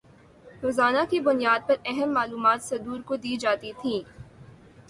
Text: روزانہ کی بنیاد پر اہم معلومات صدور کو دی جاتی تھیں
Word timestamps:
روزانہ 0.63 0.99
کی 1.09 1.19
بنیاد 1.19 1.67
پر 1.67 1.75
اہم 1.85 2.13
معلومات 2.13 2.63
صدور 2.63 2.99
کو 3.07 3.15
دی 3.17 3.35
جاتی 3.37 3.71
تھیں 3.81 3.99